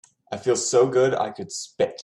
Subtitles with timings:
[0.31, 1.99] I feel so good I could spit.